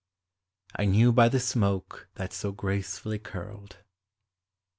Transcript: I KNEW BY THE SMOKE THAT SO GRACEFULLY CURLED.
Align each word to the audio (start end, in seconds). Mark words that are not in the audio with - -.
I 0.75 0.85
KNEW 0.85 1.11
BY 1.11 1.29
THE 1.29 1.39
SMOKE 1.39 2.09
THAT 2.15 2.33
SO 2.33 2.53
GRACEFULLY 2.53 3.19
CURLED. 3.19 3.77